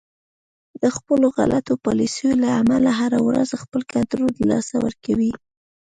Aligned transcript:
د 0.81 0.83
خپلو 0.97 1.27
غلطو 1.37 1.73
پالیسیو 1.85 2.31
له 2.43 2.49
امله 2.61 2.89
هر 2.99 3.13
ورځ 3.27 3.49
خپل 3.61 3.81
کنترول 3.93 4.31
د 4.35 4.41
لاسه 4.51 4.73
ورکوي 4.85 5.31